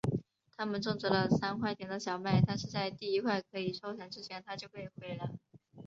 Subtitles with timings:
[0.57, 5.35] 他们种植了三块田的小麦但是在第一块可以收成之前它就被毁了。